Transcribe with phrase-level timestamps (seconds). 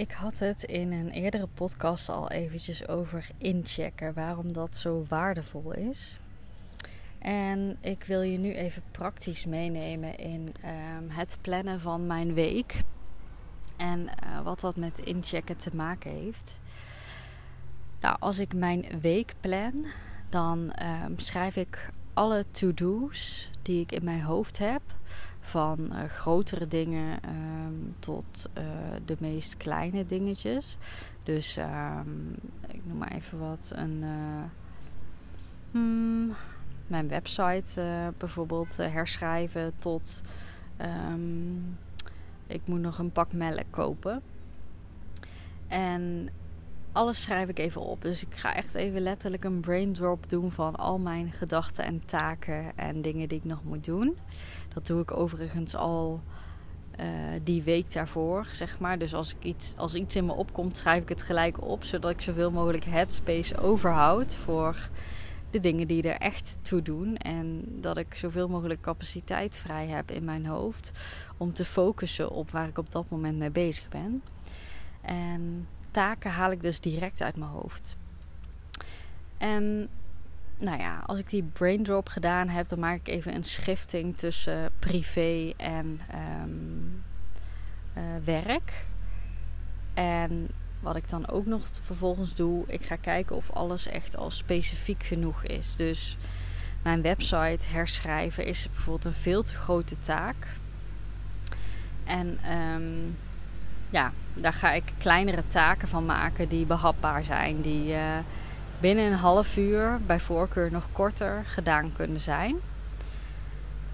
[0.00, 5.72] Ik had het in een eerdere podcast al eventjes over inchecken, waarom dat zo waardevol
[5.72, 6.18] is.
[7.18, 12.82] En ik wil je nu even praktisch meenemen in ehm, het plannen van mijn week.
[13.76, 16.60] En uh, wat dat met inchecken te maken heeft.
[18.00, 19.86] Nou, als ik mijn week plan,
[20.28, 20.72] dan
[21.04, 24.82] um, schrijf ik alle to-do's die ik in mijn hoofd heb.
[25.40, 28.64] Van uh, grotere dingen um, tot uh,
[29.04, 30.76] de meest kleine dingetjes.
[31.22, 32.34] Dus um,
[32.68, 33.72] ik noem maar even wat.
[33.74, 34.42] Een, uh,
[35.70, 36.34] hmm,
[36.86, 37.82] mijn website
[38.18, 40.22] bijvoorbeeld herschrijven tot
[41.12, 41.78] um,
[42.46, 44.22] ik moet nog een pak melk kopen.
[45.68, 46.28] En
[46.92, 48.02] alles schrijf ik even op.
[48.02, 52.04] Dus ik ga echt even letterlijk een brain drop doen van al mijn gedachten en
[52.04, 54.16] taken en dingen die ik nog moet doen.
[54.74, 56.20] Dat doe ik overigens al
[57.00, 57.06] uh,
[57.42, 58.98] die week daarvoor, zeg maar.
[58.98, 61.84] Dus als, ik iets, als iets in me opkomt, schrijf ik het gelijk op.
[61.84, 64.88] Zodat ik zoveel mogelijk headspace overhoud voor
[65.50, 67.16] de dingen die er echt toe doen.
[67.16, 70.92] En dat ik zoveel mogelijk capaciteit vrij heb in mijn hoofd
[71.36, 74.22] om te focussen op waar ik op dat moment mee bezig ben.
[75.00, 77.96] En taken haal ik dus direct uit mijn hoofd.
[79.38, 79.88] En
[80.58, 84.16] nou ja, als ik die brain drop gedaan heb, dan maak ik even een schifting
[84.16, 86.00] tussen privé en
[86.42, 87.02] um,
[87.96, 88.84] uh, werk.
[89.94, 90.48] En
[90.80, 95.02] wat ik dan ook nog vervolgens doe, ik ga kijken of alles echt al specifiek
[95.02, 95.76] genoeg is.
[95.76, 96.16] Dus
[96.82, 100.46] mijn website herschrijven is bijvoorbeeld een veel te grote taak.
[102.04, 103.16] En um,
[103.90, 107.60] ja, daar ga ik kleinere taken van maken die behapbaar zijn.
[107.60, 107.98] Die uh,
[108.80, 112.56] binnen een half uur, bij voorkeur nog korter, gedaan kunnen zijn.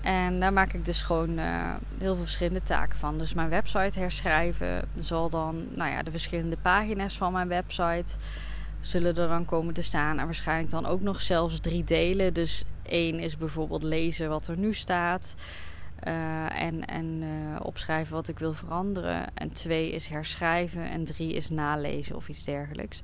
[0.01, 3.19] En daar maak ik dus gewoon uh, heel veel verschillende taken van.
[3.19, 8.17] Dus mijn website herschrijven zal dan, nou ja, de verschillende pagina's van mijn website
[8.81, 10.19] zullen er dan komen te staan.
[10.19, 12.35] En waarschijnlijk dan ook nog zelfs drie delen.
[12.35, 15.35] Dus één is bijvoorbeeld lezen wat er nu staat.
[16.05, 19.35] Uh, en en uh, opschrijven wat ik wil veranderen.
[19.35, 20.91] En twee is herschrijven.
[20.91, 23.03] En drie is nalezen of iets dergelijks.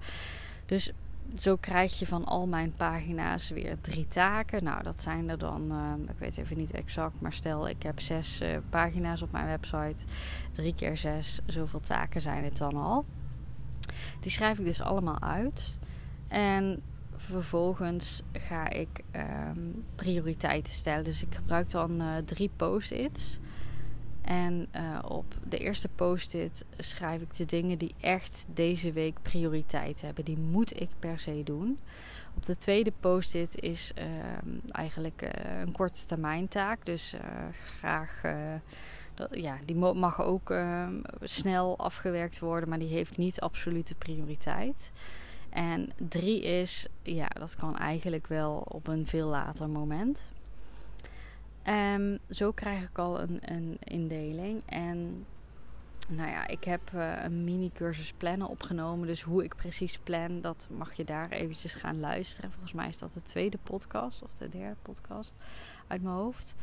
[0.67, 0.93] Dus
[1.37, 4.65] zo krijg je van al mijn pagina's weer drie taken.
[4.65, 8.01] Nou, dat zijn er dan, uh, ik weet even niet exact, maar stel ik heb
[8.01, 10.05] zes pagina's op mijn website.
[10.53, 13.05] Drie keer zes, zoveel taken zijn het dan al.
[14.21, 15.79] Die schrijf ik dus allemaal uit.
[16.29, 16.83] En
[17.27, 21.05] vervolgens ga ik um, prioriteiten stellen.
[21.05, 23.39] Dus ik gebruik dan uh, drie post-its.
[24.23, 30.01] En uh, op de eerste post-it schrijf ik de dingen die echt deze week prioriteit
[30.01, 30.25] hebben.
[30.25, 31.79] Die moet ik per se doen.
[32.37, 34.05] Op de tweede post-it is uh,
[34.71, 36.87] eigenlijk uh, een korte termijn taak.
[36.87, 37.15] Dus
[37.79, 38.23] graag,
[39.31, 44.93] ja, die mag ook ehm, snel afgewerkt worden, maar die heeft niet absolute prioriteit.
[45.53, 50.33] En drie is, ja, dat kan eigenlijk wel op een veel later moment.
[51.67, 54.63] Um, zo krijg ik al een, een indeling.
[54.67, 55.27] En
[56.09, 59.07] nou ja, ik heb uh, een mini-cursus plannen opgenomen.
[59.07, 62.51] Dus hoe ik precies plan, dat mag je daar eventjes gaan luisteren.
[62.51, 65.35] Volgens mij is dat de tweede podcast of de derde podcast
[65.87, 66.55] uit mijn hoofd.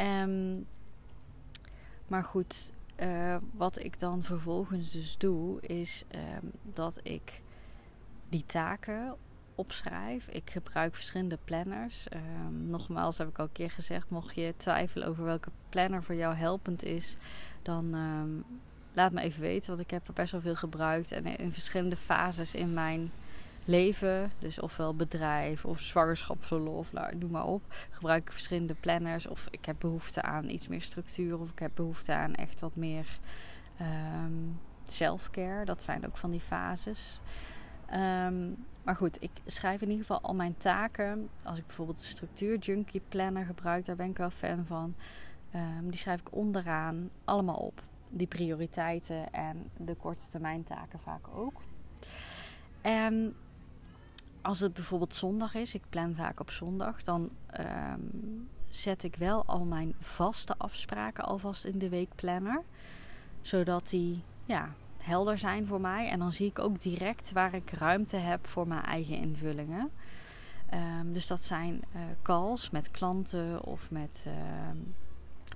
[0.00, 0.66] Um,
[2.06, 7.42] maar goed, uh, wat ik dan vervolgens dus doe, is um, dat ik
[8.36, 9.16] die taken
[9.54, 10.26] opschrijf.
[10.28, 12.06] Ik gebruik verschillende planners.
[12.14, 16.14] Um, nogmaals heb ik al een keer gezegd, mocht je twijfelen over welke planner voor
[16.14, 17.16] jou helpend is,
[17.62, 18.44] dan um,
[18.92, 19.68] laat me even weten.
[19.68, 23.10] Want ik heb er best wel veel gebruikt en in verschillende fases in mijn
[23.64, 29.26] leven, dus ofwel bedrijf of zwangerschapsverlof, nou, noem maar op, gebruik ik verschillende planners.
[29.26, 32.76] Of ik heb behoefte aan iets meer structuur of ik heb behoefte aan echt wat
[32.76, 33.18] meer
[33.80, 35.64] um, self-care.
[35.64, 37.20] Dat zijn ook van die fases.
[37.92, 41.28] Um, maar goed, ik schrijf in ieder geval al mijn taken.
[41.42, 44.94] Als ik bijvoorbeeld de structuur junkie planner gebruik, daar ben ik wel fan van.
[45.54, 47.82] Um, die schrijf ik onderaan allemaal op.
[48.08, 51.60] Die prioriteiten en de korte termijn taken vaak ook.
[52.80, 53.34] En
[54.42, 57.30] als het bijvoorbeeld zondag is, ik plan vaak op zondag, dan
[58.68, 62.62] zet ik wel al mijn vaste afspraken alvast in de weekplanner.
[63.40, 64.74] Zodat die ja,
[65.06, 66.08] helder zijn voor mij.
[66.08, 69.90] En dan zie ik ook direct waar ik ruimte heb voor mijn eigen invullingen.
[70.70, 74.76] Ehm, dus dat zijn uh, calls met klanten of met ehm,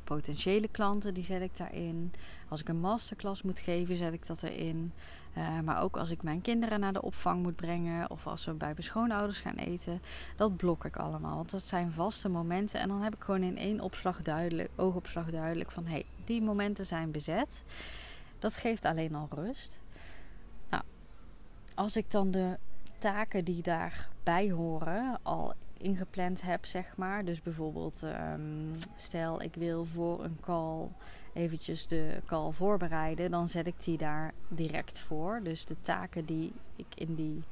[0.04, 2.12] potentiële klanten, die zet ik daarin.
[2.48, 4.92] Als ik een masterclass moet geven, zet ik dat erin.
[5.38, 8.52] Uh, maar ook als ik mijn kinderen naar de opvang moet brengen of als we
[8.52, 10.02] bij mijn schoonouders gaan eten,
[10.36, 11.36] dat blok ik allemaal.
[11.36, 15.30] Want dat zijn vaste momenten en dan heb ik gewoon in één opslag duidelijk, oogopslag
[15.30, 17.64] duidelijk van hé, hey, die momenten zijn bezet.
[18.40, 19.78] Dat geeft alleen al rust.
[20.70, 20.82] Nou,
[21.74, 22.58] als ik dan de
[22.98, 27.24] taken die daarbij horen al ingepland heb, zeg maar.
[27.24, 30.88] Dus bijvoorbeeld, um, stel ik wil voor een call
[31.32, 35.40] eventjes de call voorbereiden, dan zet ik die daar direct voor.
[35.42, 37.42] Dus de taken die ik in die,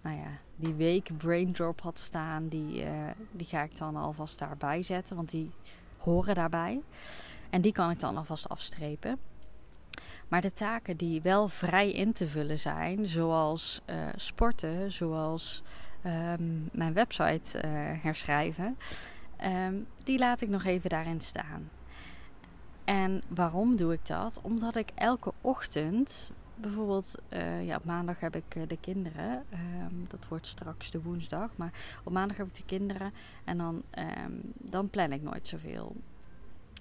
[0.00, 4.82] nou ja, die week braindrop had staan, die, uh, die ga ik dan alvast daarbij
[4.82, 5.50] zetten, want die
[5.98, 6.80] horen daarbij.
[7.50, 9.18] En die kan ik dan alvast afstrepen.
[10.30, 15.62] Maar de taken die wel vrij in te vullen zijn, zoals uh, sporten, zoals
[16.06, 17.62] um, mijn website uh,
[18.02, 18.76] herschrijven,
[19.44, 21.70] um, die laat ik nog even daarin staan.
[22.84, 24.40] En waarom doe ik dat?
[24.42, 30.28] Omdat ik elke ochtend, bijvoorbeeld uh, ja, op maandag heb ik de kinderen, um, dat
[30.28, 31.72] wordt straks de woensdag, maar
[32.04, 33.12] op maandag heb ik de kinderen
[33.44, 33.82] en dan,
[34.54, 35.96] dan plan ik nooit zoveel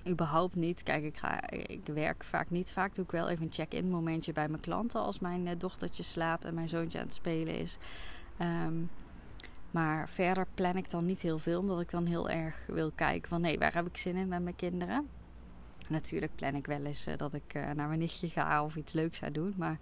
[0.07, 0.83] überhaupt niet.
[0.83, 2.71] Kijk, ik, ga, ik werk vaak niet.
[2.71, 6.03] Vaak doe ik wel even een check-in momentje bij mijn klanten als mijn uh, dochtertje
[6.03, 7.77] slaapt en mijn zoontje aan het spelen is.
[8.41, 8.89] Um,
[9.71, 13.29] maar verder plan ik dan niet heel veel, omdat ik dan heel erg wil kijken
[13.29, 15.07] van hé, waar heb ik zin in met mijn kinderen.
[15.87, 18.93] Natuurlijk plan ik wel eens uh, dat ik uh, naar mijn nichtje ga of iets
[18.93, 19.53] leuks ga doen.
[19.57, 19.77] Maar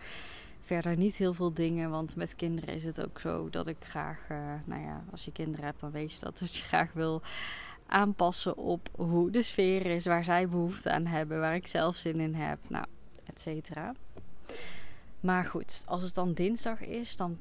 [0.61, 1.89] verder niet heel veel dingen.
[1.89, 4.27] Want met kinderen is het ook zo dat ik graag,
[4.65, 6.37] nou ja, als je kinderen hebt, dan weet je dat.
[6.37, 7.21] Dus je graag wil
[7.88, 12.19] aanpassen op hoe de sfeer is, waar zij behoefte aan hebben, waar ik zelf zin
[12.19, 12.86] in heb, nou,
[13.25, 13.94] et cetera.
[15.19, 17.38] Maar goed, als het dan dinsdag is, dan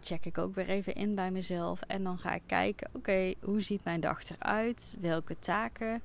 [0.00, 1.80] check ik ook weer even in bij mezelf.
[1.80, 4.96] En dan ga ik kijken, oké, hoe ziet mijn dag eruit?
[5.00, 6.00] Welke taken uh,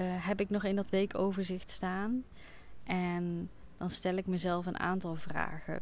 [0.00, 2.24] heb ik nog in dat weekoverzicht staan?
[2.84, 5.80] En dan stel ik mezelf een aantal vragen.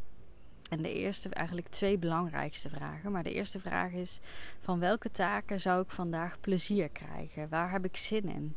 [0.69, 3.13] En de eerste, eigenlijk twee belangrijkste vragen.
[3.13, 4.21] Maar de eerste vraag is:
[4.61, 7.49] van welke taken zou ik vandaag plezier krijgen?
[7.49, 8.57] Waar heb ik zin in?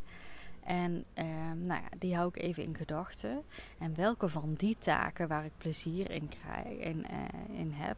[0.64, 1.26] En eh,
[1.56, 3.44] nou ja, die hou ik even in gedachten.
[3.78, 7.98] En welke van die taken waar ik plezier in, krijg, in, uh, in heb,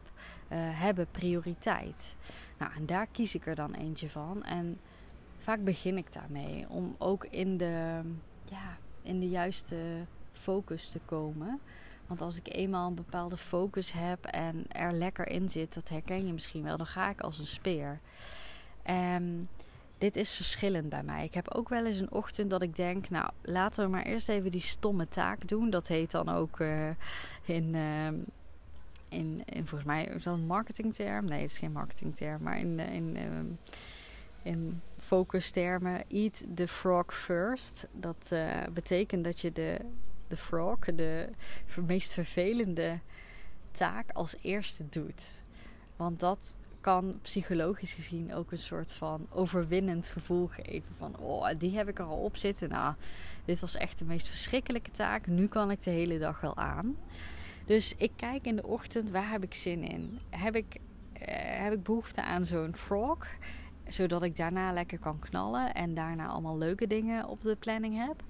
[0.52, 2.16] uh, hebben prioriteit?
[2.58, 4.44] Nou, en daar kies ik er dan eentje van.
[4.44, 4.80] En
[5.38, 8.00] vaak begin ik daarmee om ook in de,
[8.50, 9.76] ja, in de juiste
[10.32, 11.60] focus te komen.
[12.06, 16.26] Want als ik eenmaal een bepaalde focus heb en er lekker in zit, dat herken
[16.26, 18.00] je misschien wel, dan ga ik als een speer.
[18.90, 19.48] Um,
[19.98, 21.24] dit is verschillend bij mij.
[21.24, 24.28] Ik heb ook wel eens een ochtend dat ik denk, nou laten we maar eerst
[24.28, 25.70] even die stomme taak doen.
[25.70, 26.88] Dat heet dan ook uh,
[27.44, 28.06] in, uh,
[29.08, 31.24] in, in, volgens mij is dat een marketingterm.
[31.24, 33.58] Nee, het is geen marketingterm, maar in, in, um,
[34.42, 36.02] in focustermen.
[36.08, 37.86] Eat the frog first.
[37.92, 39.80] Dat uh, betekent dat je de,
[40.28, 41.28] de frog, de
[41.86, 43.00] meest vervelende
[43.72, 45.42] taak als eerste doet.
[45.96, 50.94] Want dat kan psychologisch gezien ook een soort van overwinnend gevoel geven.
[50.96, 52.68] Van, oh, die heb ik er al op zitten.
[52.68, 52.94] Nou,
[53.44, 55.26] dit was echt de meest verschrikkelijke taak.
[55.26, 56.96] Nu kan ik de hele dag wel aan.
[57.64, 60.18] Dus ik kijk in de ochtend, waar heb ik zin in?
[60.30, 60.76] Heb ik,
[61.12, 63.26] eh, heb ik behoefte aan zo'n frog?
[63.88, 68.22] Zodat ik daarna lekker kan knallen en daarna allemaal leuke dingen op de planning heb.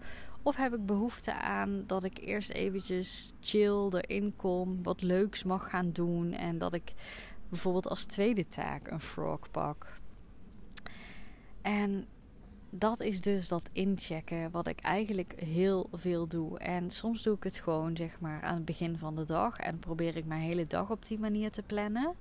[0.46, 5.70] Of heb ik behoefte aan dat ik eerst eventjes chill erin kom, wat leuks mag
[5.70, 6.92] gaan doen en dat ik
[7.48, 9.98] bijvoorbeeld als tweede taak een frog pak.
[11.62, 12.06] En
[12.70, 16.58] dat is dus dat inchecken wat ik eigenlijk heel veel doe.
[16.58, 19.78] En soms doe ik het gewoon zeg maar aan het begin van de dag en
[19.78, 22.14] probeer ik mijn hele dag op die manier te plannen.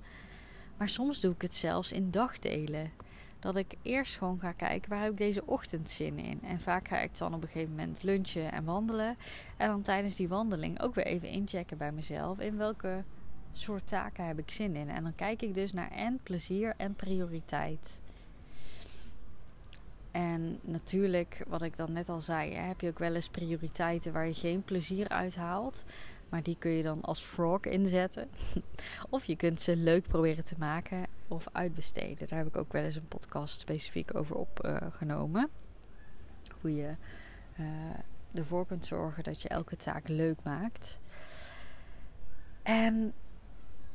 [0.76, 2.90] Maar soms doe ik het zelfs in dagdelen.
[3.44, 6.40] Dat ik eerst gewoon ga kijken waar heb ik deze ochtend zin in.
[6.42, 9.16] En vaak ga ik dan op een gegeven moment lunchen en wandelen.
[9.56, 13.02] En dan tijdens die wandeling ook weer even inchecken bij mezelf in welke
[13.52, 14.90] soort taken heb ik zin in.
[14.90, 18.00] En dan kijk ik dus naar en plezier en prioriteit.
[20.10, 24.26] En natuurlijk, wat ik dan net al zei, heb je ook wel eens prioriteiten waar
[24.26, 25.84] je geen plezier uit haalt.
[26.28, 28.28] Maar die kun je dan als frog inzetten.
[29.10, 32.28] of je kunt ze leuk proberen te maken of uitbesteden.
[32.28, 35.48] Daar heb ik ook wel eens een podcast specifiek over opgenomen.
[36.60, 36.94] Hoe je
[37.60, 37.66] uh,
[38.34, 41.00] ervoor kunt zorgen dat je elke taak leuk maakt.
[42.62, 43.12] En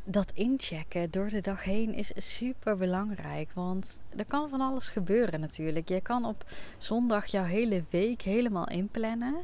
[0.03, 3.51] dat inchecken door de dag heen is super belangrijk.
[3.53, 5.89] Want er kan van alles gebeuren natuurlijk.
[5.89, 6.45] Je kan op
[6.77, 9.35] zondag jouw hele week helemaal inplannen.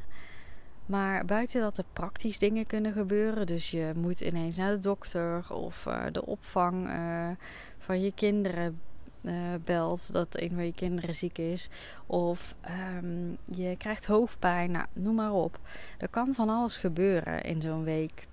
[0.86, 5.46] Maar buiten dat er praktisch dingen kunnen gebeuren, dus je moet ineens naar de dokter
[5.54, 7.30] of uh, de opvang uh,
[7.78, 8.80] van je kinderen
[9.22, 11.70] uh, belt dat een van je kinderen ziek is,
[12.06, 12.56] of
[12.98, 15.60] um, je krijgt hoofdpijn, nou, noem maar op.
[15.98, 18.28] Er kan van alles gebeuren in zo'n week.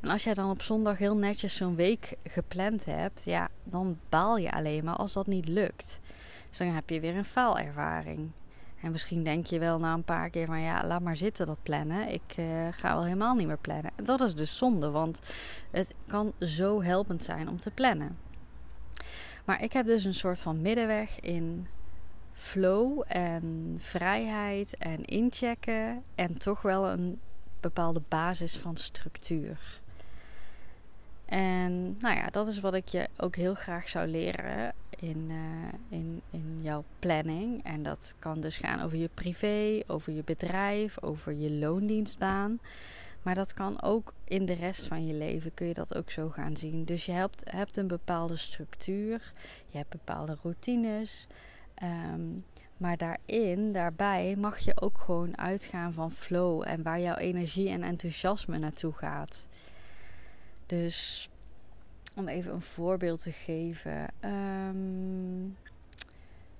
[0.00, 4.36] En als jij dan op zondag heel netjes zo'n week gepland hebt, ja, dan baal
[4.36, 6.00] je alleen maar als dat niet lukt.
[6.48, 8.30] Dus dan heb je weer een faalervaring.
[8.80, 11.62] En misschien denk je wel na een paar keer van ja, laat maar zitten dat
[11.62, 12.08] plannen.
[12.08, 13.90] Ik uh, ga wel helemaal niet meer plannen.
[13.96, 15.20] En dat is dus zonde, want
[15.70, 18.18] het kan zo helpend zijn om te plannen.
[19.44, 21.66] Maar ik heb dus een soort van middenweg in
[22.32, 27.20] flow en vrijheid en inchecken en toch wel een
[27.60, 29.80] bepaalde basis van structuur.
[31.24, 35.98] En nou ja, dat is wat ik je ook heel graag zou leren in, uh,
[35.98, 37.64] in, in jouw planning.
[37.64, 42.60] En dat kan dus gaan over je privé, over je bedrijf, over je loondienstbaan.
[43.22, 46.28] Maar dat kan ook in de rest van je leven, kun je dat ook zo
[46.28, 46.84] gaan zien.
[46.84, 49.32] Dus je hebt, hebt een bepaalde structuur,
[49.66, 51.26] je hebt bepaalde routines.
[51.82, 52.44] Um,
[52.76, 57.82] maar daarin, daarbij, mag je ook gewoon uitgaan van flow en waar jouw energie en
[57.82, 59.46] enthousiasme naartoe gaat.
[60.66, 61.28] Dus
[62.16, 64.06] om even een voorbeeld te geven.
[64.24, 65.56] Um,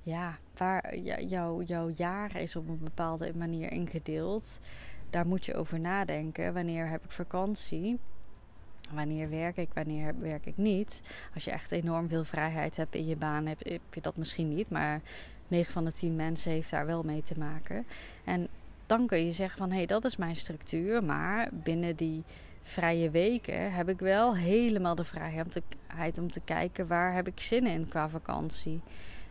[0.03, 0.97] ja, waar
[1.29, 4.59] jou, jouw jaar is op een bepaalde manier ingedeeld.
[5.11, 6.55] Daar moet je over nadenken.
[6.55, 7.99] Wanneer heb ik vakantie?
[8.91, 11.03] Wanneer werk ik, wanneer werk ik niet?
[11.35, 14.49] Als je echt enorm veel vrijheid hebt in je baan, heb, heb je dat misschien
[14.49, 14.71] niet.
[14.71, 15.01] Maar
[15.49, 17.87] 9 van de 10 mensen heeft daar wel mee te maken.
[18.25, 18.49] En
[18.87, 21.05] dan kun je zeggen van hé, hey, dat is mijn structuur.
[21.05, 22.25] Maar binnen die
[22.67, 27.67] vrije weken heb ik wel helemaal de vrijheid om te, kijken waar heb ik zin
[27.67, 28.81] in qua vakantie.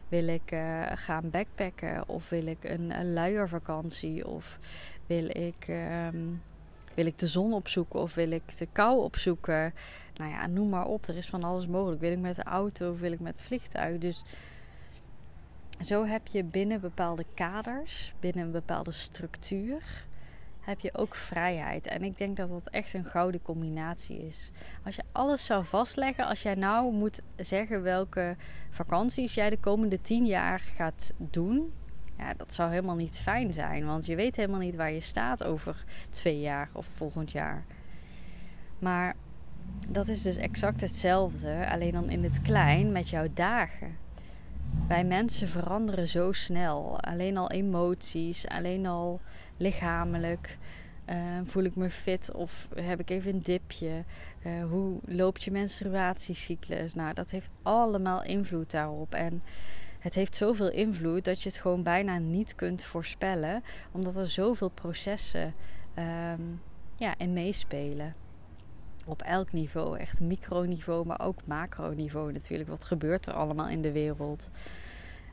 [0.08, 4.60] Wil ik uh, gaan backpacken of wil ik een, luiervakantie of
[5.06, 5.68] wil ik,
[6.14, 6.42] um,
[6.94, 9.74] wil ik de zon opzoeken of wil ik de kou opzoeken?
[10.16, 12.02] Nou ja, noem maar op, er is van alles mogelijk.
[12.02, 13.98] Wil ik met de auto of wil ik met het vliegtuig?
[13.98, 14.24] Dus
[15.80, 20.06] zo heb je binnen bepaalde kaders, binnen een bepaalde structuur,
[20.66, 21.88] heb je ook vrijheid.
[21.88, 24.52] En ik denk dat dat echt een gouden combinatie is.
[24.86, 28.36] Als je alles zou vastleggen, als jij nou moet zeggen welke
[28.70, 31.74] vakanties jij de komende tien jaar gaat doen.
[32.18, 35.44] Ja, dat zou helemaal niet fijn zijn, want je weet helemaal niet waar je staat
[35.44, 37.66] over twee jaar of volgend jaar.
[38.80, 39.16] Maar
[39.88, 43.98] dat is dus exact hetzelfde, alleen dan in het klein met jouw dagen.
[44.88, 47.02] Wij mensen veranderen zo snel.
[47.02, 49.22] Alleen al emoties, alleen al
[49.58, 50.58] lichamelijk.
[51.10, 54.04] Uh, voel ik me fit of heb ik even een dipje?
[54.46, 56.94] Uh, hoe loopt je menstruatiecyclus?
[56.94, 59.14] Nou, dat heeft allemaal invloed daarop.
[59.14, 59.44] En
[60.00, 64.70] het heeft zoveel invloed dat je het gewoon bijna niet kunt voorspellen, omdat er zoveel
[64.70, 65.54] processen
[66.34, 66.62] um,
[66.96, 68.16] ja, in meespelen.
[69.06, 72.70] Op elk niveau, echt microniveau, maar ook macroniveau natuurlijk.
[72.70, 74.50] Wat gebeurt er allemaal in de wereld?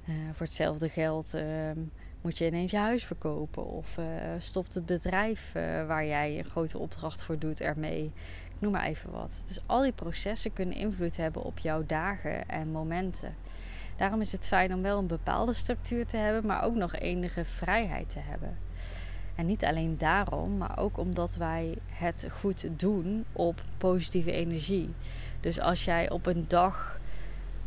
[0.08, 1.78] Uh, voor hetzelfde geld ehm,
[2.22, 3.66] moet je ineens je huis verkopen?
[3.66, 4.04] Of uh,
[4.38, 8.04] stopt het bedrijf uh, waar jij een grote opdracht voor doet ermee?
[8.48, 9.42] Ik noem maar even wat.
[9.46, 13.34] Dus al die processen kunnen invloed hebben op jouw dagen en momenten.
[13.96, 17.44] Daarom is het fijn om wel een bepaalde structuur te hebben, maar ook nog enige
[17.44, 18.56] vrijheid te hebben.
[19.34, 24.90] En niet alleen daarom, maar ook omdat wij het goed doen op positieve energie.
[25.40, 27.00] Dus als jij op een dag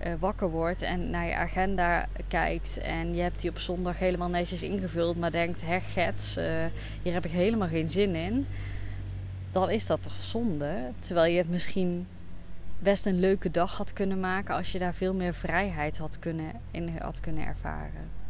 [0.04, 4.30] uh, wakker wordt en naar je agenda kijkt en je hebt die op zondag helemaal
[4.30, 6.66] netjes ingevuld, maar denkt: hè, gets, uh,
[7.02, 8.48] hier heb ik helemaal geen zin in.
[9.52, 10.92] Dan is dat toch zonde?
[11.00, 12.08] Terwijl je het misschien
[12.80, 16.52] best een leuke dag had kunnen maken als je daar veel meer vrijheid had kunnen,
[16.72, 18.25] in had kunnen ervaren.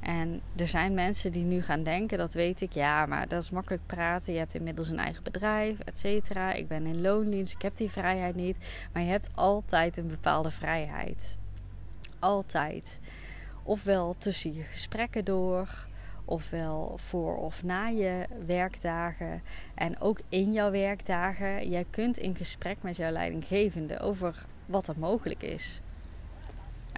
[0.00, 3.50] En er zijn mensen die nu gaan denken, dat weet ik, ja, maar dat is
[3.50, 4.32] makkelijk praten.
[4.32, 6.52] Je hebt inmiddels een eigen bedrijf, et cetera.
[6.52, 8.56] Ik ben in loondienst, ik heb die vrijheid niet.
[8.92, 11.36] Maar je hebt altijd een bepaalde vrijheid.
[12.18, 13.00] Altijd.
[13.62, 15.86] Ofwel tussen je gesprekken door,
[16.24, 19.42] ofwel voor of na je werkdagen.
[19.74, 21.68] En ook in jouw werkdagen.
[21.68, 25.80] Jij kunt in gesprek met jouw leidinggevende over wat er mogelijk is.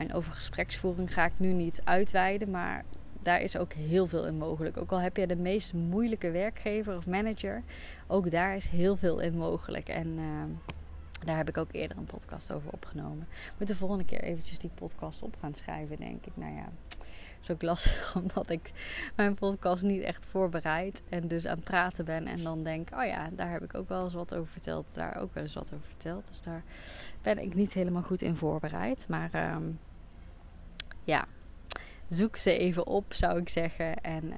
[0.01, 2.85] En over gespreksvoering ga ik nu niet uitweiden, maar
[3.23, 4.77] daar is ook heel veel in mogelijk.
[4.77, 7.63] Ook al heb je de meest moeilijke werkgever of manager,
[8.07, 9.89] ook daar is heel veel in mogelijk.
[9.89, 10.25] En uh,
[11.25, 13.29] daar heb ik ook eerder een podcast over opgenomen.
[13.59, 16.33] Moet de volgende keer eventjes die podcast op gaan schrijven, denk ik.
[16.37, 16.69] Nou ja,
[17.43, 18.71] is ook lastig omdat ik
[19.17, 22.27] mijn podcast niet echt voorbereid en dus aan het praten ben.
[22.27, 24.87] En dan denk, oh ja, daar heb ik ook wel eens wat over verteld.
[24.93, 26.27] Daar ook wel eens wat over verteld.
[26.27, 26.63] Dus daar
[27.23, 29.05] ben ik niet helemaal goed in voorbereid.
[29.09, 29.79] Maar um,
[31.11, 31.25] ja,
[32.09, 34.01] zoek ze even op, zou ik zeggen.
[34.01, 34.37] En uh,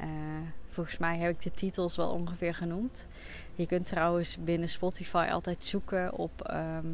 [0.72, 3.06] Volgens mij heb ik de titels wel ongeveer genoemd.
[3.54, 6.42] Je kunt trouwens binnen Spotify altijd zoeken op.
[6.42, 6.86] Ehm,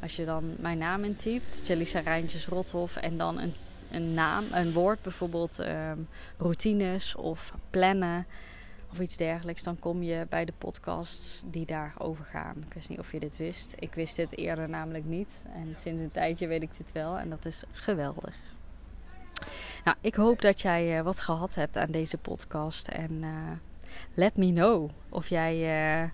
[0.00, 3.54] als je dan mijn naam intypt, Jelisa Rijntjes Rothof, en dan een,
[3.90, 5.98] een naam, een woord, bijvoorbeeld ehm,
[6.38, 8.26] routines of plannen
[8.90, 12.54] of iets dergelijks, dan kom je bij de podcasts die daarover gaan.
[12.66, 13.74] Ik wist niet of je dit wist.
[13.78, 15.44] Ik wist dit eerder namelijk niet.
[15.54, 17.18] En sinds een tijdje weet ik dit wel.
[17.18, 18.34] En dat is geweldig.
[19.84, 22.88] Nou, ik hoop dat jij uh, wat gehad hebt aan deze podcast.
[22.88, 23.28] En uh,
[24.14, 25.56] let me know of jij
[26.02, 26.08] uh,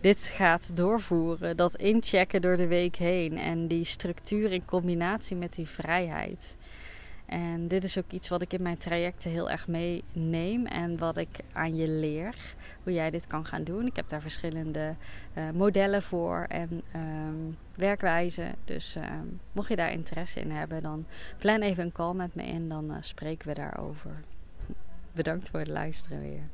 [0.00, 1.56] dit gaat doorvoeren.
[1.56, 3.38] Dat inchecken door de week heen.
[3.38, 6.56] En die structuur in combinatie met die vrijheid.
[7.34, 11.16] En dit is ook iets wat ik in mijn trajecten heel erg meeneem en wat
[11.16, 12.34] ik aan je leer.
[12.82, 13.86] Hoe jij dit kan gaan doen.
[13.86, 14.94] Ik heb daar verschillende
[15.34, 18.54] uh, modellen voor en um, werkwijzen.
[18.64, 21.06] Dus um, mocht je daar interesse in hebben, dan
[21.38, 22.68] plan even een call met me in.
[22.68, 24.20] Dan uh, spreken we daarover.
[25.12, 26.48] Bedankt voor het luisteren weer.